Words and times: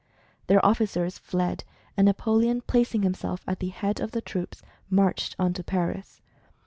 Their 0.47 0.65
officers 0.65 1.19
fled, 1.19 1.63
and 1.95 2.05
Napoleon, 2.07 2.61
placing 2.61 3.03
himself 3.03 3.43
at 3.45 3.59
the 3.59 3.69
head 3.69 3.99
of 3.99 4.13
the 4.13 4.21
troops, 4.21 4.63
marched 4.89 5.35
on 5.37 5.53
to 5.53 5.63
Paris. 5.63 6.21